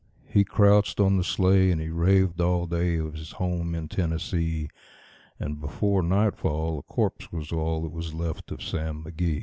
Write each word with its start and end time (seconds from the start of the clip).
He 0.25 0.43
crouched 0.43 0.99
on 0.99 1.17
the 1.17 1.23
sleigh, 1.23 1.69
and 1.69 1.79
he 1.79 1.89
raved 1.89 2.41
all 2.41 2.65
day 2.65 2.97
of 2.97 3.13
his 3.13 3.33
home 3.33 3.75
in 3.75 3.87
Tennessee; 3.87 4.67
And 5.39 5.61
before 5.61 6.01
nightfall 6.01 6.79
a 6.79 6.83
corpse 6.91 7.31
was 7.31 7.51
all 7.51 7.83
that 7.83 7.91
was 7.91 8.15
left 8.15 8.49
of 8.49 8.63
Sam 8.63 9.03
McGee. 9.03 9.39